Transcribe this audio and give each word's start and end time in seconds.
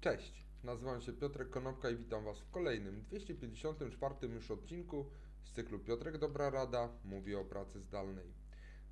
Cześć, 0.00 0.44
nazywam 0.64 1.00
się 1.00 1.12
Piotrek 1.12 1.50
Konopka 1.50 1.90
i 1.90 1.96
witam 1.96 2.24
Was 2.24 2.38
w 2.38 2.50
kolejnym 2.50 3.02
254 3.02 4.14
już 4.22 4.50
odcinku 4.50 5.06
z 5.44 5.52
cyklu 5.52 5.78
Piotrek 5.78 6.18
Dobra 6.18 6.50
Rada 6.50 6.88
mówi 7.04 7.34
o 7.34 7.44
pracy 7.44 7.80
zdalnej. 7.80 8.32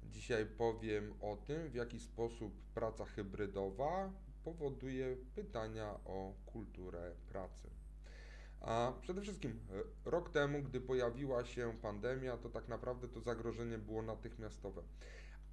Dzisiaj 0.02 0.46
powiem 0.46 1.14
o 1.20 1.36
tym, 1.36 1.70
w 1.70 1.74
jaki 1.74 2.00
sposób 2.00 2.62
praca 2.74 3.04
hybrydowa 3.04 4.12
powoduje 4.44 5.16
pytania 5.34 5.90
o 6.04 6.34
kulturę 6.46 7.14
pracy. 7.28 7.70
A 8.60 8.92
przede 9.00 9.20
wszystkim 9.20 9.50
e, 10.06 10.10
rok 10.10 10.30
temu, 10.30 10.62
gdy 10.62 10.80
pojawiła 10.80 11.44
się 11.44 11.78
pandemia, 11.82 12.36
to 12.36 12.48
tak 12.48 12.68
naprawdę 12.68 13.08
to 13.08 13.20
zagrożenie 13.20 13.78
było 13.78 14.02
natychmiastowe. 14.02 14.82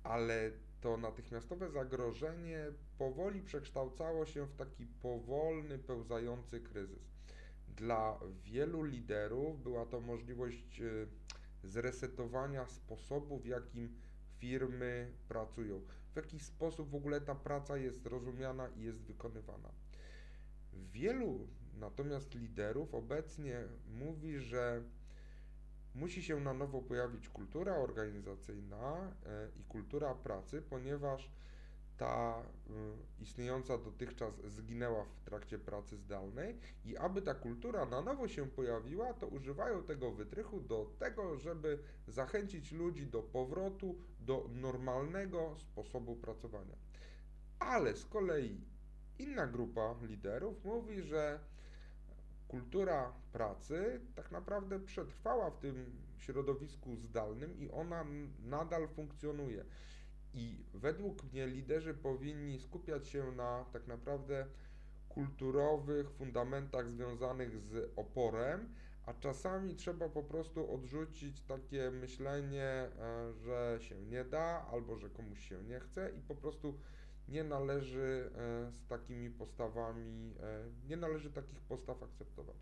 Ale 0.04 0.52
to 0.86 0.98
natychmiastowe 0.98 1.70
zagrożenie 1.70 2.66
powoli 2.98 3.42
przekształcało 3.42 4.26
się 4.26 4.46
w 4.46 4.56
taki 4.56 4.88
powolny, 4.88 5.80
pełzający 5.80 6.60
kryzys. 6.60 7.12
Dla 7.68 8.20
wielu 8.44 8.84
liderów 8.84 9.64
była 9.64 9.86
to 9.86 10.02
możliwość 10.02 10.82
e, 10.82 11.08
zresetowania 11.64 12.68
sposobu, 12.68 13.40
w 13.40 13.46
jakim 13.46 13.96
firmy 14.38 15.12
pracują, 15.28 15.82
w 16.14 16.16
jaki 16.16 16.40
sposób 16.40 16.90
w 16.90 16.96
ogóle 16.96 17.22
ta 17.22 17.36
praca 17.36 17.78
jest 17.78 18.06
rozumiana 18.06 18.70
i 18.70 18.82
jest 18.82 19.04
wykonywana. 19.04 19.70
Wielu 20.74 21.48
natomiast 21.74 22.36
liderów 22.36 22.94
obecnie 22.94 23.64
mówi, 23.88 24.40
że 24.40 24.84
musi 25.96 26.24
się 26.24 26.40
na 26.40 26.54
nowo 26.54 26.82
pojawić 26.82 27.30
kultura 27.30 27.76
organizacyjna 27.76 29.12
e, 29.26 29.50
i 29.60 29.64
kultura 29.64 30.16
pracy, 30.16 30.62
ponieważ 30.70 31.30
ta 31.98 32.44
y, 33.20 33.24
istniejąca 33.24 33.78
dotychczas 33.78 34.42
zginęła 34.48 35.06
w 35.06 35.20
trakcie 35.26 35.60
pracy 35.60 35.98
zdalnej 35.98 36.58
i 36.86 36.98
aby 36.98 37.22
ta 37.22 37.34
kultura 37.34 37.86
na 37.86 38.02
nowo 38.02 38.28
się 38.28 38.48
pojawiła, 38.48 39.14
to 39.14 39.28
używają 39.28 39.84
tego 39.84 40.12
wytrychu 40.12 40.62
do 40.62 40.92
tego, 41.00 41.38
żeby 41.38 41.80
zachęcić 42.08 42.72
ludzi 42.72 43.08
do 43.08 43.24
powrotu 43.24 43.96
do 44.20 44.50
normalnego 44.54 45.56
sposobu 45.60 46.16
pracowania. 46.16 46.76
Ale 47.60 47.96
z 47.96 48.06
kolei 48.06 48.62
inna 49.20 49.48
grupa 49.48 49.96
liderów 50.02 50.66
mówi, 50.66 51.02
że 51.02 51.40
kultura 52.48 53.14
pracy 53.34 54.02
tak 54.16 54.32
naprawdę 54.32 54.80
przetrwała 54.80 55.52
w 55.52 55.60
tym 55.60 55.86
środowisku 56.18 56.96
zdalnym 56.96 57.60
i 57.60 57.72
ona 57.72 58.06
nadal 58.44 58.88
funkcjonuje. 58.88 59.66
I 60.34 60.64
według 60.74 61.24
mnie 61.24 61.48
liderzy 61.48 61.94
powinni 61.94 62.60
skupiać 62.60 63.08
się 63.08 63.32
na 63.32 63.66
tak 63.74 63.88
naprawdę 63.88 64.46
kulturowych 65.10 66.12
fundamentach 66.12 66.90
związanych 66.90 67.60
z 67.60 67.92
oporem, 67.96 68.74
a 69.06 69.14
czasami 69.14 69.76
trzeba 69.76 70.10
po 70.10 70.24
prostu 70.24 70.74
odrzucić 70.74 71.42
takie 71.42 71.92
myślenie, 71.92 72.64
e, 72.64 72.90
że 73.34 73.78
się 73.82 74.02
nie 74.02 74.26
da 74.26 74.66
albo 74.72 74.98
że 74.98 75.10
komuś 75.10 75.50
się 75.50 75.64
nie 75.64 75.80
chce 75.80 76.12
i 76.18 76.22
po 76.22 76.36
prostu 76.36 76.78
nie 77.28 77.44
należy 77.44 78.32
e, 78.36 78.72
z 78.72 78.88
takimi 78.88 79.30
postawami, 79.30 80.34
e, 80.40 80.88
nie 80.90 80.98
należy 80.98 81.32
takich 81.32 81.62
postaw 81.62 82.04
akceptować. 82.04 82.56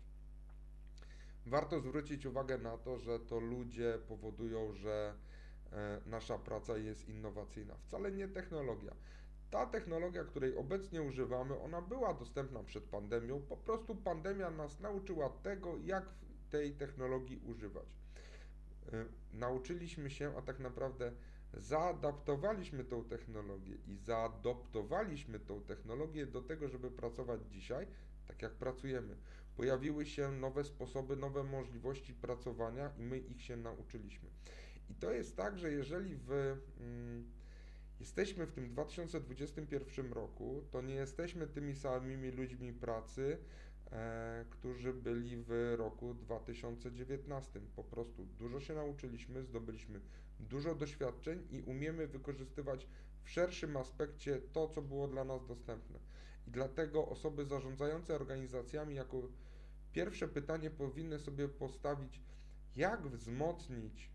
Warto 1.46 1.80
zwrócić 1.80 2.26
uwagę 2.26 2.58
na 2.58 2.78
to, 2.78 2.98
że 2.98 3.20
to 3.20 3.40
ludzie 3.40 3.98
powodują, 4.08 4.72
że 4.72 5.14
e, 5.72 6.00
nasza 6.06 6.38
praca 6.38 6.78
jest 6.78 7.08
innowacyjna. 7.08 7.74
Wcale 7.74 8.12
nie 8.12 8.28
technologia. 8.28 8.94
Ta 9.50 9.66
technologia, 9.66 10.24
której 10.24 10.56
obecnie 10.56 11.02
używamy, 11.02 11.60
ona 11.60 11.82
była 11.82 12.14
dostępna 12.14 12.64
przed 12.64 12.84
pandemią. 12.84 13.40
Po 13.40 13.56
prostu 13.56 13.96
pandemia 13.96 14.50
nas 14.50 14.80
nauczyła 14.80 15.28
tego, 15.30 15.76
jak 15.84 16.04
tej 16.50 16.72
technologii 16.72 17.40
używać. 17.46 17.86
Nauczyliśmy 19.32 20.10
się, 20.10 20.36
a 20.36 20.42
tak 20.42 20.58
naprawdę 20.58 21.12
zaadaptowaliśmy 21.56 22.84
tą 22.84 23.04
technologię 23.04 23.74
i 23.86 23.96
zaadoptowaliśmy 23.96 25.40
tą 25.40 25.62
technologię 25.62 26.26
do 26.26 26.42
tego, 26.42 26.68
żeby 26.68 26.90
pracować 26.90 27.40
dzisiaj 27.50 27.86
tak 28.26 28.42
jak 28.42 28.52
pracujemy. 28.52 29.16
Pojawiły 29.56 30.06
się 30.06 30.30
nowe 30.30 30.64
sposoby, 30.64 31.16
nowe 31.16 31.44
możliwości 31.44 32.14
pracowania 32.14 32.90
i 32.98 33.02
my 33.02 33.18
ich 33.18 33.42
się 33.42 33.56
nauczyliśmy. 33.56 34.28
I 34.90 34.94
to 34.94 35.12
jest 35.12 35.36
tak, 35.36 35.58
że 35.58 35.72
jeżeli 35.72 36.16
w, 36.16 36.30
mm, 36.80 37.30
jesteśmy 38.00 38.46
w 38.46 38.52
tym 38.52 38.68
2021 38.68 40.12
roku, 40.12 40.64
to 40.70 40.82
nie 40.82 40.94
jesteśmy 40.94 41.46
tymi 41.46 41.76
samymi 41.76 42.30
ludźmi 42.30 42.72
pracy, 42.72 43.38
którzy 44.50 44.92
byli 44.92 45.36
w 45.36 45.74
roku 45.76 46.14
2019. 46.14 47.60
Po 47.76 47.84
prostu 47.84 48.26
dużo 48.26 48.60
się 48.60 48.74
nauczyliśmy, 48.74 49.44
zdobyliśmy 49.44 50.00
dużo 50.40 50.74
doświadczeń 50.74 51.46
i 51.50 51.62
umiemy 51.62 52.06
wykorzystywać 52.06 52.88
w 53.22 53.30
szerszym 53.30 53.76
aspekcie 53.76 54.40
to, 54.52 54.68
co 54.68 54.82
było 54.82 55.08
dla 55.08 55.24
nas 55.24 55.46
dostępne. 55.46 55.98
I 56.46 56.50
dlatego 56.50 57.08
osoby 57.08 57.44
zarządzające 57.44 58.14
organizacjami 58.14 58.94
jako 58.94 59.22
pierwsze 59.92 60.28
pytanie 60.28 60.70
powinny 60.70 61.18
sobie 61.18 61.48
postawić, 61.48 62.20
jak 62.76 63.08
wzmocnić 63.08 64.10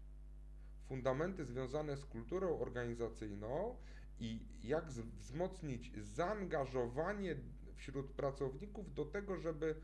fundamenty 0.88 1.46
związane 1.46 1.98
z 1.98 2.06
kulturą 2.06 2.60
organizacyjną 2.60 3.76
i 4.20 4.40
jak 4.64 4.92
wzmocnić 4.92 5.92
zaangażowanie 5.98 7.36
wśród 7.80 8.12
pracowników 8.12 8.94
do 8.94 9.06
tego, 9.06 9.38
żeby 9.38 9.76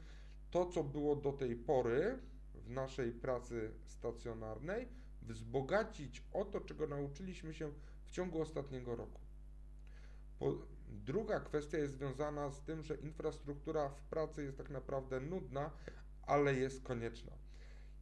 to, 0.52 0.66
co 0.66 0.84
było 0.84 1.16
do 1.16 1.34
tej 1.34 1.56
pory 1.56 2.20
w 2.54 2.70
naszej 2.70 3.12
pracy 3.12 3.72
stacjonarnej, 3.88 4.88
wzbogacić 5.22 6.24
o 6.34 6.46
to, 6.46 6.62
czego 6.62 6.88
nauczyliśmy 6.88 7.54
się 7.54 7.72
w 8.06 8.12
ciągu 8.12 8.42
ostatniego 8.42 8.96
roku. 8.96 9.22
Po, 10.40 10.58
druga 10.90 11.40
kwestia 11.40 11.78
jest 11.78 11.94
związana 11.94 12.52
z 12.52 12.62
tym, 12.62 12.84
że 12.84 12.96
infrastruktura 12.96 13.90
w 13.90 14.02
pracy 14.02 14.44
jest 14.44 14.58
tak 14.58 14.70
naprawdę 14.70 15.20
nudna, 15.20 15.72
ale 16.22 16.56
jest 16.56 16.84
konieczna. 16.84 17.32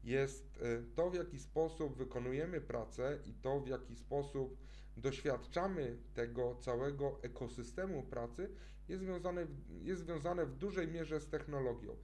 Jest 0.04 0.58
y, 0.58 0.84
to, 0.96 1.10
w 1.10 1.16
jaki 1.16 1.40
sposób 1.40 1.98
wykonujemy 1.98 2.62
pracę 2.62 3.20
i 3.26 3.34
to, 3.34 3.60
w 3.60 3.68
jaki 3.68 3.96
sposób 3.96 4.58
doświadczamy 4.98 5.98
tego 6.14 6.56
całego 6.56 7.20
ekosystemu 7.24 8.04
pracy, 8.04 8.50
jest 8.88 9.04
związane, 9.04 9.48
jest 9.82 10.02
związane 10.02 10.46
w 10.46 10.56
dużej 10.56 10.88
mierze 10.88 11.20
z 11.20 11.30
technologią. 11.30 11.96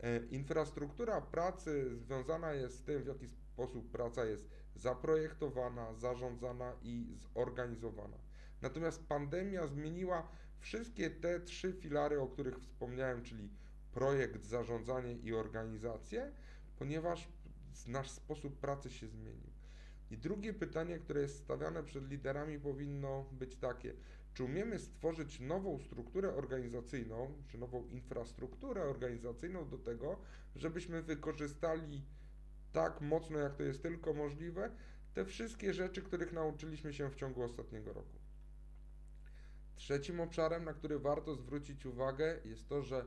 E, 0.00 0.24
infrastruktura 0.26 1.20
pracy 1.20 1.96
związana 1.96 2.52
jest 2.52 2.78
z 2.78 2.82
tym, 2.82 3.02
w 3.02 3.06
jaki 3.06 3.28
sposób 3.28 3.90
praca 3.90 4.24
jest 4.24 4.48
zaprojektowana, 4.74 5.94
zarządzana 5.94 6.72
i 6.82 7.14
zorganizowana. 7.34 8.16
Natomiast 8.62 9.06
pandemia 9.06 9.66
zmieniła 9.66 10.28
wszystkie 10.58 11.10
te 11.10 11.40
trzy 11.40 11.72
filary, 11.72 12.20
o 12.20 12.26
których 12.26 12.58
wspomniałem, 12.58 13.22
czyli 13.22 13.50
projekt, 13.92 14.44
zarządzanie 14.44 15.14
i 15.14 15.34
organizację, 15.34 16.32
ponieważ 16.76 17.28
nasz 17.86 18.10
sposób 18.10 18.58
pracy 18.58 18.90
się 18.90 19.08
zmienił. 19.08 19.53
I 20.14 20.18
drugie 20.18 20.54
pytanie, 20.54 20.98
które 20.98 21.20
jest 21.20 21.38
stawiane 21.38 21.82
przed 21.82 22.10
liderami, 22.10 22.60
powinno 22.60 23.24
być 23.32 23.56
takie: 23.56 23.94
czy 24.34 24.44
umiemy 24.44 24.78
stworzyć 24.78 25.40
nową 25.40 25.78
strukturę 25.78 26.34
organizacyjną, 26.34 27.42
czy 27.48 27.58
nową 27.58 27.86
infrastrukturę 27.86 28.82
organizacyjną 28.82 29.68
do 29.68 29.78
tego, 29.78 30.18
żebyśmy 30.56 31.02
wykorzystali 31.02 32.02
tak 32.72 33.00
mocno, 33.00 33.38
jak 33.38 33.56
to 33.56 33.62
jest 33.62 33.82
tylko 33.82 34.14
możliwe, 34.14 34.70
te 35.14 35.24
wszystkie 35.24 35.74
rzeczy, 35.74 36.02
których 36.02 36.32
nauczyliśmy 36.32 36.92
się 36.92 37.10
w 37.10 37.14
ciągu 37.14 37.42
ostatniego 37.42 37.92
roku. 37.92 38.18
Trzecim 39.76 40.20
obszarem, 40.20 40.64
na 40.64 40.72
który 40.72 40.98
warto 40.98 41.34
zwrócić 41.34 41.86
uwagę, 41.86 42.40
jest 42.44 42.68
to, 42.68 42.82
że 42.82 43.06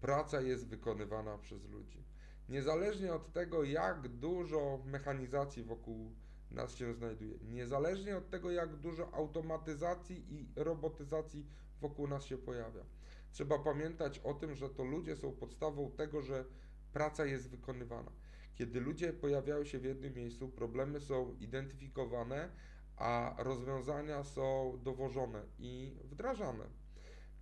praca 0.00 0.40
jest 0.40 0.68
wykonywana 0.68 1.38
przez 1.38 1.64
ludzi. 1.64 2.04
Niezależnie 2.48 3.14
od 3.14 3.32
tego, 3.32 3.64
jak 3.64 4.08
dużo 4.08 4.82
mechanizacji 4.86 5.62
wokół 5.62 6.23
nas 6.50 6.74
się 6.74 6.94
znajduje. 6.94 7.38
Niezależnie 7.42 8.16
od 8.16 8.30
tego, 8.30 8.50
jak 8.50 8.76
dużo 8.76 9.14
automatyzacji 9.14 10.34
i 10.34 10.48
robotyzacji 10.56 11.46
wokół 11.80 12.08
nas 12.08 12.24
się 12.24 12.38
pojawia. 12.38 12.84
Trzeba 13.32 13.58
pamiętać 13.58 14.18
o 14.18 14.34
tym, 14.34 14.54
że 14.54 14.70
to 14.70 14.84
ludzie 14.84 15.16
są 15.16 15.32
podstawą 15.32 15.90
tego, 15.90 16.22
że 16.22 16.44
praca 16.92 17.26
jest 17.26 17.50
wykonywana. 17.50 18.12
Kiedy 18.54 18.80
ludzie 18.80 19.12
pojawiają 19.12 19.64
się 19.64 19.78
w 19.78 19.84
jednym 19.84 20.14
miejscu, 20.14 20.48
problemy 20.48 21.00
są 21.00 21.36
identyfikowane, 21.40 22.48
a 22.96 23.34
rozwiązania 23.38 24.24
są 24.24 24.78
dowożone 24.82 25.42
i 25.58 25.96
wdrażane. 26.04 26.64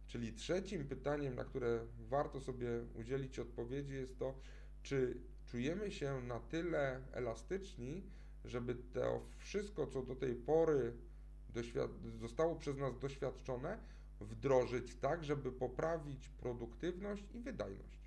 Czyli 0.07 0.33
trzecim 0.33 0.89
pytaniem, 0.89 1.35
na 1.35 1.45
które 1.45 1.87
warto 1.99 2.41
sobie 2.41 2.69
udzielić 2.95 3.39
odpowiedzi, 3.39 3.95
jest 3.95 4.19
to, 4.19 4.35
czy 4.83 5.21
czujemy 5.47 5.91
się 5.91 6.21
na 6.21 6.41
tyle 6.41 7.01
elastyczni, 7.13 8.11
żeby 8.44 8.75
to 8.75 9.23
wszystko, 9.39 9.87
co 9.87 10.03
do 10.03 10.17
tej 10.17 10.35
pory 10.35 10.93
zostało 12.21 12.56
przez 12.56 12.77
nas 12.77 12.99
doświadczone, 12.99 13.79
wdrożyć 14.21 14.94
tak, 14.94 15.25
żeby 15.25 15.53
poprawić 15.53 16.29
produktywność 16.29 17.25
i 17.35 17.41
wydajność. 17.41 17.99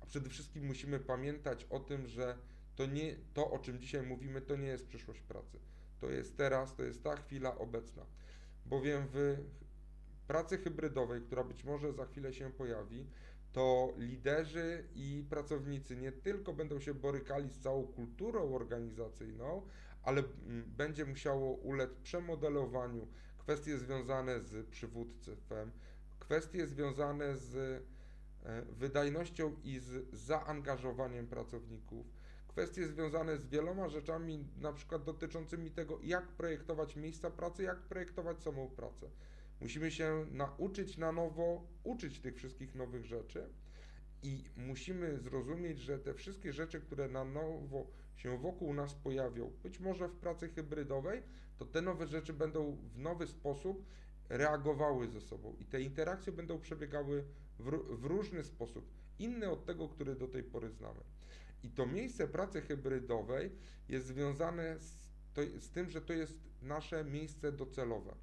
A 0.00 0.06
przede 0.06 0.30
wszystkim 0.30 0.66
musimy 0.66 1.00
pamiętać 1.00 1.64
o 1.64 1.80
tym, 1.80 2.06
że 2.06 2.38
to, 2.76 2.86
nie, 2.86 3.16
to 3.34 3.50
o 3.50 3.58
czym 3.58 3.80
dzisiaj 3.80 4.06
mówimy, 4.06 4.40
to 4.40 4.56
nie 4.56 4.66
jest 4.66 4.86
przyszłość 4.86 5.20
pracy. 5.20 5.58
To 6.00 6.10
jest 6.10 6.36
teraz, 6.36 6.76
to 6.76 6.82
jest 6.82 7.02
ta 7.02 7.16
chwila 7.16 7.58
obecna. 7.58 8.06
Bowiem 8.66 9.06
w 9.12 9.36
pracy 10.26 10.58
hybrydowej, 10.58 11.20
która 11.20 11.44
być 11.44 11.64
może 11.64 11.92
za 11.92 12.06
chwilę 12.06 12.32
się 12.32 12.50
pojawi, 12.50 13.06
to 13.54 13.92
liderzy 13.96 14.84
i 14.94 15.24
pracownicy 15.30 15.96
nie 15.96 16.12
tylko 16.12 16.52
będą 16.52 16.80
się 16.80 16.94
borykali 16.94 17.50
z 17.50 17.58
całą 17.58 17.86
kulturą 17.86 18.54
organizacyjną, 18.54 19.62
ale 20.02 20.22
będzie 20.66 21.04
musiało 21.04 21.52
ulec 21.52 21.90
przemodelowaniu 22.02 23.06
kwestie 23.38 23.78
związane 23.78 24.40
z 24.40 24.66
przywództwem, 24.66 25.70
kwestie 26.18 26.66
związane 26.66 27.36
z 27.36 27.54
e, 28.44 28.62
wydajnością 28.62 29.56
i 29.64 29.78
z 29.78 30.14
zaangażowaniem 30.14 31.26
pracowników, 31.26 32.06
kwestie 32.48 32.88
związane 32.88 33.38
z 33.38 33.46
wieloma 33.46 33.88
rzeczami, 33.88 34.48
na 34.60 34.72
przykład 34.72 35.04
dotyczącymi 35.04 35.70
tego, 35.70 35.98
jak 36.02 36.28
projektować 36.28 36.96
miejsca 36.96 37.30
pracy, 37.30 37.62
jak 37.62 37.78
projektować 37.78 38.42
samą 38.42 38.68
pracę. 38.68 39.06
Musimy 39.64 39.90
się 39.90 40.26
nauczyć 40.30 40.96
na 40.96 41.12
nowo 41.12 41.66
uczyć 41.84 42.20
tych 42.20 42.36
wszystkich 42.36 42.74
nowych 42.74 43.04
rzeczy 43.04 43.48
i 44.22 44.44
musimy 44.56 45.18
zrozumieć, 45.18 45.78
że 45.78 45.98
te 45.98 46.14
wszystkie 46.14 46.52
rzeczy, 46.52 46.80
które 46.80 47.08
na 47.08 47.24
nowo 47.24 47.86
się 48.16 48.38
wokół 48.38 48.74
nas 48.74 48.94
pojawią, 48.94 49.52
być 49.62 49.80
może 49.80 50.08
w 50.08 50.16
pracy 50.16 50.48
hybrydowej, 50.48 51.22
to 51.56 51.64
te 51.64 51.82
nowe 51.82 52.06
rzeczy 52.06 52.32
będą 52.32 52.76
w 52.94 52.98
nowy 52.98 53.26
sposób 53.26 53.86
reagowały 54.28 55.08
ze 55.08 55.20
sobą 55.20 55.56
i 55.60 55.64
te 55.64 55.80
interakcje 55.80 56.32
będą 56.32 56.60
przebiegały 56.60 57.24
w, 57.58 57.70
w 58.00 58.04
różny 58.04 58.44
sposób, 58.44 58.90
inny 59.18 59.50
od 59.50 59.64
tego, 59.64 59.88
który 59.88 60.16
do 60.16 60.28
tej 60.28 60.42
pory 60.42 60.70
znamy. 60.70 61.00
I 61.62 61.70
to 61.70 61.86
miejsce 61.86 62.28
pracy 62.28 62.60
hybrydowej 62.60 63.50
jest 63.88 64.06
związane 64.06 64.78
z, 64.78 64.96
to, 65.34 65.42
z 65.58 65.70
tym, 65.70 65.90
że 65.90 66.00
to 66.00 66.12
jest 66.12 66.38
nasze 66.62 67.04
miejsce 67.04 67.52
docelowe. 67.52 68.14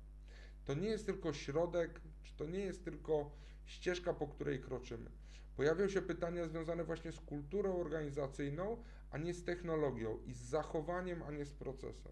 To 0.66 0.74
nie 0.74 0.88
jest 0.88 1.06
tylko 1.06 1.34
środek, 1.34 2.02
czy 2.24 2.36
to 2.36 2.46
nie 2.46 2.60
jest 2.60 2.86
tylko 2.86 3.32
ścieżka, 3.66 4.14
po 4.14 4.28
której 4.28 4.60
kroczymy. 4.60 5.10
Pojawią 5.56 5.90
się 5.90 6.02
pytania 6.02 6.48
związane 6.48 6.84
właśnie 6.84 7.12
z 7.12 7.20
kulturą 7.20 7.76
organizacyjną, 7.76 8.84
a 9.12 9.18
nie 9.18 9.34
z 9.34 9.44
technologią 9.44 10.20
i 10.26 10.34
z 10.34 10.42
zachowaniem, 10.42 11.24
a 11.24 11.32
nie 11.32 11.46
z 11.46 11.54
procesem. 11.54 12.12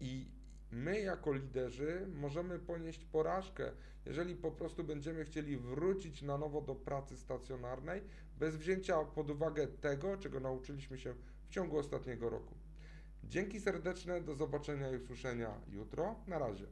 I 0.00 0.30
my, 0.70 1.00
jako 1.00 1.32
liderzy, 1.32 2.06
możemy 2.14 2.58
ponieść 2.58 3.04
porażkę, 3.04 3.72
jeżeli 4.06 4.36
po 4.36 4.50
prostu 4.50 4.84
będziemy 4.84 5.24
chcieli 5.24 5.56
wrócić 5.56 6.22
na 6.22 6.38
nowo 6.38 6.60
do 6.60 6.74
pracy 6.74 7.16
stacjonarnej, 7.16 8.02
bez 8.38 8.56
wzięcia 8.56 9.04
pod 9.04 9.30
uwagę 9.30 9.66
tego, 9.66 10.16
czego 10.16 10.40
nauczyliśmy 10.40 10.98
się 10.98 11.14
w 11.44 11.48
ciągu 11.48 11.78
ostatniego 11.78 12.30
roku. 12.30 12.54
Dzięki 13.24 13.60
serdeczne, 13.60 14.20
do 14.20 14.34
zobaczenia 14.34 14.90
i 14.90 14.96
usłyszenia 14.96 15.60
jutro. 15.72 16.16
Na 16.26 16.38
razie. 16.38 16.66